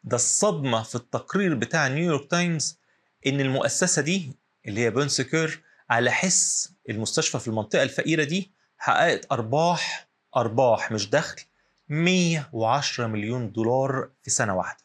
ده 0.04 0.16
الصدمة 0.16 0.82
في 0.82 0.94
التقرير 0.94 1.54
بتاع 1.54 1.88
نيويورك 1.88 2.30
تايمز 2.30 2.78
إن 3.26 3.40
المؤسسة 3.40 4.02
دي 4.02 4.32
اللي 4.66 4.80
هي 4.80 4.90
بونسكور 4.90 5.62
على 5.90 6.10
حس 6.10 6.72
المستشفى 6.88 7.38
في 7.38 7.48
المنطقة 7.48 7.82
الفقيرة 7.82 8.24
دي 8.24 8.52
حققت 8.78 9.32
أرباح 9.32 10.08
أرباح 10.36 10.92
مش 10.92 11.10
دخل 11.10 11.42
110 11.88 13.06
مليون 13.06 13.52
دولار 13.52 14.10
في 14.22 14.30
سنة 14.30 14.56
واحدة. 14.56 14.84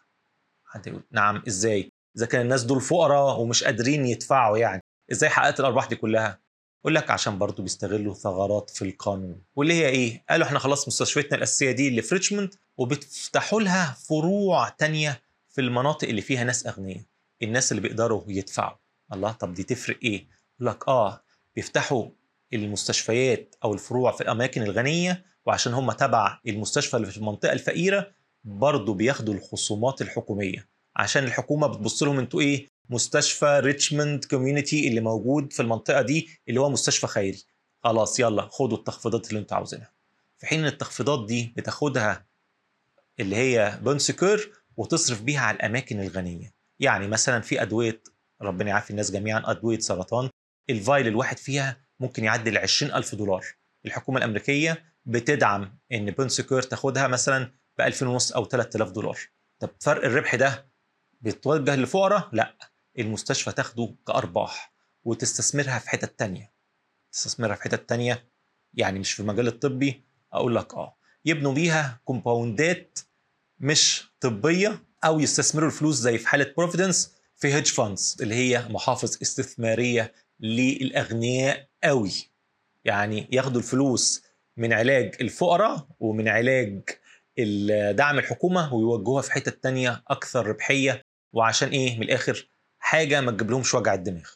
حد 0.65 0.87
يقول 0.87 1.03
نعم 1.11 1.43
إزاي؟ 1.47 1.91
إذا 2.17 2.25
كان 2.25 2.41
الناس 2.41 2.63
دول 2.63 2.81
فقراء 2.81 3.39
ومش 3.39 3.63
قادرين 3.63 4.05
يدفعوا 4.05 4.57
يعني 4.57 4.81
إزاي 5.11 5.29
حققت 5.29 5.59
الأرباح 5.59 5.85
دي 5.85 5.95
كلها؟ 5.95 6.39
يقول 6.81 6.95
لك 6.95 7.11
عشان 7.11 7.37
برضو 7.37 7.63
بيستغلوا 7.63 8.13
ثغرات 8.13 8.69
في 8.69 8.81
القانون. 8.81 9.41
واللي 9.55 9.73
هي 9.73 9.89
إيه؟ 9.89 10.23
قالوا 10.29 10.47
إحنا 10.47 10.59
خلاص 10.59 10.87
مستشفيتنا 10.87 11.37
الأساسية 11.37 11.71
دي 11.71 11.87
اللي 11.87 12.01
في 12.01 12.15
ريتشموند 12.15 12.55
وبتفتحوا 12.77 13.61
لها 13.61 13.97
فروع 14.09 14.69
تانية 14.69 15.21
في 15.49 15.61
المناطق 15.61 16.07
اللي 16.07 16.21
فيها 16.21 16.43
ناس 16.43 16.67
أغنياء 16.67 17.01
الناس 17.43 17.71
اللي 17.71 17.81
بيقدروا 17.81 18.23
يدفعوا. 18.27 18.77
الله 19.13 19.31
طب 19.31 19.53
دي 19.53 19.63
تفرق 19.63 19.97
إيه؟ 20.03 20.27
يقول 20.59 20.71
لك 20.73 20.87
آه 20.87 21.23
بيفتحوا 21.55 22.09
المستشفيات 22.53 23.55
أو 23.63 23.73
الفروع 23.73 24.11
في 24.11 24.21
الأماكن 24.21 24.61
الغنية 24.63 25.25
وعشان 25.45 25.73
هم 25.73 25.91
تبع 25.91 26.39
المستشفى 26.47 26.97
اللي 26.97 27.07
في 27.11 27.17
المنطقة 27.17 27.53
الفقيرة 27.53 28.11
برضه 28.43 28.93
بياخدوا 28.93 29.33
الخصومات 29.33 30.01
الحكومية. 30.01 30.67
عشان 30.95 31.23
الحكومة 31.23 31.67
بتبص 31.67 32.03
لهم 32.03 32.19
أنتوا 32.19 32.41
إيه؟ 32.41 32.67
مستشفى 32.91 33.59
ريتشموند 33.63 34.25
كوميونتي 34.25 34.87
اللي 34.87 35.01
موجود 35.01 35.53
في 35.53 35.61
المنطقة 35.61 36.01
دي 36.01 36.29
اللي 36.49 36.59
هو 36.59 36.69
مستشفى 36.69 37.07
خيري. 37.07 37.43
خلاص 37.83 38.19
يلا 38.19 38.47
خدوا 38.51 38.77
التخفيضات 38.77 39.29
اللي 39.29 39.39
أنتوا 39.39 39.57
عاوزينها. 39.57 39.91
في 40.37 40.47
حين 40.47 40.59
إن 40.59 40.65
التخفيضات 40.65 41.27
دي 41.27 41.53
بتاخدها 41.57 42.25
اللي 43.19 43.35
هي 43.35 43.79
بونسكور 43.81 44.61
وتصرف 44.77 45.21
بيها 45.21 45.41
على 45.41 45.55
الأماكن 45.55 46.01
الغنية. 46.01 46.53
يعني 46.79 47.07
مثلا 47.07 47.41
في 47.41 47.61
أدوية 47.61 48.03
ربنا 48.41 48.69
يعافي 48.69 48.91
الناس 48.91 49.11
جميعا 49.11 49.43
أدوية 49.45 49.79
سرطان 49.79 50.29
ال 50.69 50.77
vial 50.77 51.07
الواحد 51.07 51.37
فيها 51.37 51.81
ممكن 51.99 52.23
يعدي 52.23 52.49
ال 52.49 52.57
20000 52.57 53.15
دولار. 53.15 53.45
الحكومة 53.85 54.17
الأمريكية 54.17 54.93
بتدعم 55.05 55.79
إن 55.91 56.11
بونسكور 56.11 56.61
تاخدها 56.61 57.07
مثلا 57.07 57.51
ب 57.77 57.81
2000 57.81 58.07
ونص 58.07 58.31
أو 58.31 58.45
3000 58.45 58.91
دولار. 58.91 59.19
طب 59.59 59.69
فرق 59.79 60.05
الربح 60.05 60.35
ده 60.35 60.71
بيتوجه 61.21 61.75
للفقراء 61.75 62.29
لا. 62.33 62.70
المستشفى 62.99 63.51
تاخده 63.51 63.95
كأرباح 64.07 64.73
وتستثمرها 65.03 65.79
في 65.79 65.89
حتت 65.89 66.19
تانية. 66.19 66.53
تستثمرها 67.11 67.55
في 67.55 67.63
حتت 67.63 67.89
تانية 67.89 68.27
يعني 68.73 68.99
مش 68.99 69.13
في 69.13 69.19
المجال 69.19 69.47
الطبي 69.47 70.03
أقول 70.33 70.55
لك 70.55 70.73
آه. 70.73 70.97
يبنوا 71.25 71.53
بيها 71.53 72.01
كومباوندات 72.05 72.99
مش 73.59 74.03
طبية 74.19 74.83
أو 75.03 75.19
يستثمروا 75.19 75.67
الفلوس 75.67 75.95
زي 75.95 76.17
في 76.17 76.27
حالة 76.27 76.53
بروفيدنس 76.57 77.15
في 77.35 77.53
hedge 77.53 77.67
funds 77.67 78.17
اللي 78.21 78.35
هي 78.35 78.67
محافظ 78.69 79.17
استثمارية 79.21 80.13
للأغنياء 80.39 81.67
قوي 81.83 82.11
يعني 82.85 83.27
ياخدوا 83.31 83.61
الفلوس 83.61 84.23
من 84.57 84.73
علاج 84.73 85.15
الفقراء 85.21 85.87
ومن 85.99 86.27
علاج 86.27 86.81
دعم 87.91 88.19
الحكومة 88.19 88.73
ويوجهوها 88.73 89.21
في 89.21 89.31
حتت 89.31 89.63
تانية 89.63 90.03
أكثر 90.07 90.47
ربحية. 90.47 91.01
وعشان 91.33 91.69
إيه؟ 91.69 91.97
من 91.97 92.03
الآخر 92.03 92.50
حاجة 92.91 93.21
ما 93.21 93.31
تجيب 93.31 93.51
لهمش 93.51 93.73
وجع 93.73 93.93
الدماغ. 93.93 94.29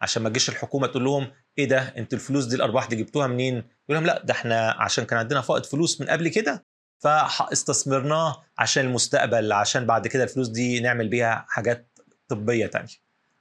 عشان 0.00 0.22
ما 0.22 0.28
تجيش 0.28 0.48
الحكومة 0.48 0.86
تقول 0.86 1.04
لهم 1.04 1.32
إيه 1.58 1.68
ده؟ 1.68 1.78
أنتوا 1.96 2.18
الفلوس 2.18 2.44
دي 2.44 2.56
الأرباح 2.56 2.86
دي 2.86 2.96
جبتوها 2.96 3.26
منين؟ 3.26 3.54
يقول 3.54 3.68
لهم 3.88 4.06
لا 4.06 4.22
ده 4.24 4.34
إحنا 4.34 4.70
عشان 4.70 5.04
كان 5.04 5.18
عندنا 5.18 5.40
فائض 5.40 5.64
فلوس 5.64 6.00
من 6.00 6.06
قبل 6.08 6.28
كده 6.28 6.64
فاستثمرناه 6.98 8.44
عشان 8.58 8.84
المستقبل 8.84 9.52
عشان 9.52 9.86
بعد 9.86 10.06
كده 10.06 10.24
الفلوس 10.24 10.48
دي 10.48 10.80
نعمل 10.80 11.08
بيها 11.08 11.46
حاجات 11.48 11.98
طبية 12.28 12.66
تانية. 12.66 12.94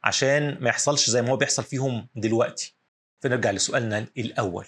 عشان 0.04 0.58
ما 0.62 0.70
يحصلش 0.70 1.10
زي 1.10 1.22
ما 1.22 1.30
هو 1.30 1.38
بيحصل 1.38 1.64
فيهم 1.64 2.08
دلوقتي. 2.16 2.76
فنرجع 3.20 3.52
لسؤالنا 3.52 4.06
الأول. 4.18 4.68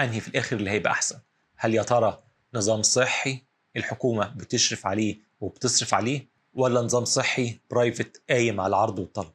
أنهي 0.00 0.20
في 0.20 0.28
الآخر 0.28 0.56
اللي 0.56 0.70
هيبقى 0.70 0.92
أحسن؟ 0.92 1.18
هل 1.56 1.74
يا 1.74 1.82
ترى 1.82 2.22
نظام 2.54 2.82
صحي 2.82 3.44
الحكومة 3.76 4.26
بتشرف 4.26 4.86
عليه 4.86 5.18
وبتصرف 5.40 5.94
عليه 5.94 6.29
ولا 6.52 6.80
نظام 6.80 7.04
صحي 7.04 7.60
برايفت 7.70 8.22
قايم 8.30 8.60
على 8.60 8.68
العرض 8.68 8.98
والطلب. 8.98 9.32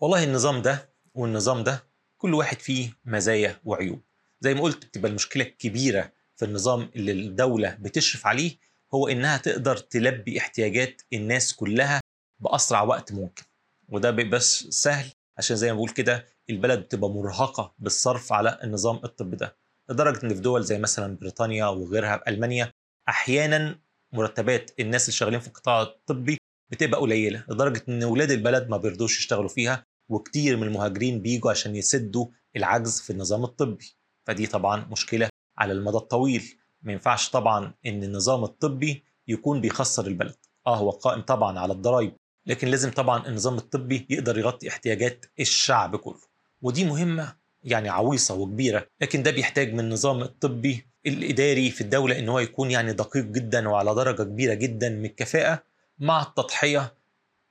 والله 0.00 0.24
النظام 0.24 0.62
ده 0.62 0.94
والنظام 1.14 1.64
ده 1.64 1.84
كل 2.16 2.34
واحد 2.34 2.60
فيه 2.60 2.90
مزايا 3.04 3.60
وعيوب. 3.64 4.02
زي 4.40 4.54
ما 4.54 4.60
قلت 4.60 4.86
بتبقى 4.86 5.10
المشكلة 5.10 5.44
الكبيرة 5.44 6.12
في 6.36 6.44
النظام 6.44 6.90
اللي 6.96 7.12
الدولة 7.12 7.70
بتشرف 7.80 8.26
عليه 8.26 8.58
هو 8.94 9.08
إنها 9.08 9.36
تقدر 9.36 9.76
تلبي 9.76 10.38
احتياجات 10.38 11.02
الناس 11.12 11.54
كلها 11.54 12.00
بأسرع 12.40 12.82
وقت 12.82 13.12
ممكن. 13.12 13.42
وده 13.88 14.10
بس 14.10 14.58
سهل 14.68 15.10
عشان 15.38 15.56
زي 15.56 15.70
ما 15.72 15.76
بقول 15.76 15.90
كده 15.90 16.26
البلد 16.50 16.78
بتبقى 16.80 17.10
مرهقة 17.10 17.74
بالصرف 17.78 18.32
على 18.32 18.58
النظام 18.64 18.96
الطبي 19.04 19.36
ده. 19.36 19.56
لدرجة 19.88 20.24
إن 20.24 20.34
في 20.34 20.40
دول 20.40 20.64
زي 20.64 20.78
مثلا 20.78 21.16
بريطانيا 21.16 21.66
وغيرها 21.66 22.16
بالمانيا 22.26 22.72
أحيانا 23.08 23.78
مرتبات 24.12 24.70
الناس 24.80 25.02
اللي 25.02 25.12
شغالين 25.16 25.40
في 25.40 25.48
القطاع 25.48 25.82
الطبي 25.82 26.38
بتبقى 26.74 27.00
قليلة 27.00 27.44
لدرجة 27.48 27.82
إن 27.88 28.02
أولاد 28.02 28.30
البلد 28.30 28.68
ما 28.68 28.76
بيرضوش 28.76 29.18
يشتغلوا 29.18 29.48
فيها 29.48 29.86
وكتير 30.08 30.56
من 30.56 30.62
المهاجرين 30.62 31.20
بيجوا 31.22 31.50
عشان 31.50 31.76
يسدوا 31.76 32.26
العجز 32.56 33.00
في 33.00 33.10
النظام 33.10 33.44
الطبي. 33.44 33.96
فدي 34.26 34.46
طبعا 34.46 34.84
مشكلة 34.90 35.28
على 35.58 35.72
المدى 35.72 35.96
الطويل. 35.96 36.58
ما 36.82 36.92
ينفعش 36.92 37.30
طبعا 37.30 37.74
إن 37.86 38.04
النظام 38.04 38.44
الطبي 38.44 39.04
يكون 39.28 39.60
بيخسر 39.60 40.06
البلد. 40.06 40.36
آه 40.66 40.76
هو 40.76 40.90
قائم 40.90 41.20
طبعا 41.20 41.58
على 41.58 41.72
الضرائب 41.72 42.12
لكن 42.46 42.68
لازم 42.68 42.90
طبعا 42.90 43.28
النظام 43.28 43.56
الطبي 43.56 44.06
يقدر 44.10 44.38
يغطي 44.38 44.68
احتياجات 44.68 45.26
الشعب 45.40 45.96
كله. 45.96 46.20
ودي 46.62 46.84
مهمة 46.84 47.36
يعني 47.62 47.88
عويصة 47.88 48.34
وكبيرة 48.34 48.86
لكن 49.00 49.22
ده 49.22 49.30
بيحتاج 49.30 49.72
من 49.72 49.80
النظام 49.80 50.22
الطبي 50.22 50.86
الإداري 51.06 51.70
في 51.70 51.80
الدولة 51.80 52.18
إن 52.18 52.28
هو 52.28 52.38
يكون 52.38 52.70
يعني 52.70 52.92
دقيق 52.92 53.24
جدا 53.24 53.68
وعلى 53.68 53.94
درجة 53.94 54.22
كبيرة 54.22 54.54
جدا 54.54 54.88
من 54.88 55.04
الكفاءة 55.04 55.62
مع 55.98 56.22
التضحية 56.22 56.94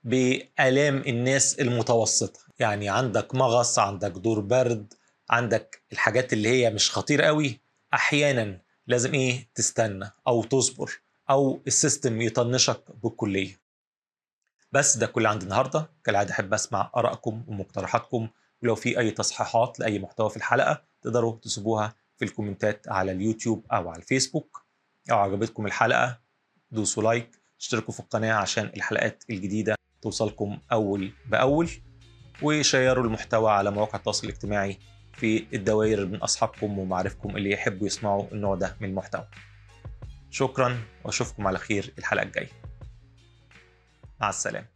بآلام 0.04 0.96
الناس 0.96 1.60
المتوسطة. 1.60 2.40
يعني 2.58 2.88
عندك 2.88 3.34
مغص 3.34 3.78
عندك 3.78 4.10
دور 4.10 4.40
برد 4.40 4.94
عندك 5.30 5.82
الحاجات 5.92 6.32
اللي 6.32 6.48
هي 6.48 6.70
مش 6.70 6.90
خطيرة 6.90 7.24
قوي 7.26 7.60
أحيانا 7.94 8.60
لازم 8.86 9.14
إيه؟ 9.14 9.48
تستنى 9.54 10.10
أو 10.26 10.44
تصبر 10.44 11.00
أو 11.30 11.60
ال 11.66 11.74
system 11.74 12.20
يطنشك 12.22 12.82
بالكلية. 13.02 13.60
بس 14.72 14.96
ده 14.96 15.06
كل 15.06 15.26
عندي 15.26 15.44
النهاردة. 15.44 15.90
كالعادة 16.04 16.30
أحب 16.32 16.54
أسمع 16.54 16.90
آرائكم 16.96 17.44
ومقترحاتكم. 17.48 18.28
ولو 18.62 18.74
في 18.74 18.98
أي 18.98 19.10
تصحيحات 19.10 19.80
لأي 19.80 19.98
محتوى 19.98 20.30
في 20.30 20.36
الحلقة 20.36 20.82
تقدروا 21.02 21.38
تسيبوها 21.42 21.94
في 22.16 22.24
الكومنتات 22.24 22.88
على 22.88 23.12
اليوتيوب 23.12 23.66
أو 23.72 23.88
على 23.88 23.98
الفيسبوك. 23.98 24.64
أو 25.10 25.18
عجبتكم 25.18 25.66
الحلقة 25.66 26.20
دوسوا 26.70 27.02
like 27.02 27.43
اشتركوا 27.64 27.94
في 27.94 28.00
القناة 28.00 28.32
عشان 28.32 28.64
الحلقات 28.76 29.24
الجديدة 29.30 29.74
توصلكم 30.02 30.58
أول 30.72 31.12
بأول 31.26 31.70
وشيروا 32.42 33.04
المحتوى 33.04 33.50
على 33.52 33.70
مواقع 33.70 33.98
التواصل 33.98 34.26
الاجتماعي 34.26 34.78
في 35.14 35.46
الدوائر 35.52 36.06
من 36.06 36.16
أصحابكم 36.16 36.78
ومعارفكم 36.78 37.36
اللي 37.36 37.50
يحبوا 37.50 37.86
يسمعوا 37.86 38.26
النوع 38.32 38.54
ده 38.54 38.76
من 38.80 38.88
المحتوى. 38.88 39.28
شكرا 40.30 40.82
وأشوفكم 41.04 41.46
على 41.46 41.58
خير 41.58 41.94
الحلقة 41.98 42.22
الجاية. 42.22 42.48
مع 44.20 44.28
السلامة. 44.28 44.73